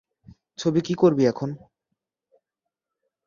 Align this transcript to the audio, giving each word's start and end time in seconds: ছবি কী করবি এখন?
ছবি 0.57 0.79
কী 0.81 0.93
করবি 0.93 1.23
এখন? 1.25 1.49